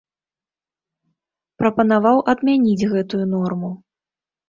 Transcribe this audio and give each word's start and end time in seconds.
Прапанаваў 1.61 2.17
адмяніць 2.35 2.87
гэтую 2.97 3.25
норму. 3.39 3.75